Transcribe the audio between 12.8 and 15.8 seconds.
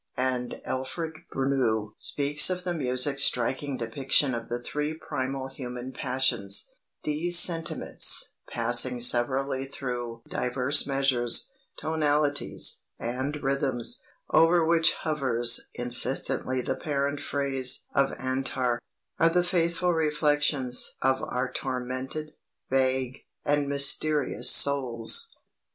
and rhythms, over which hovers